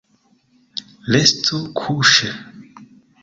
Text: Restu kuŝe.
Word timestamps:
Restu 1.15 1.57
kuŝe. 1.81 2.33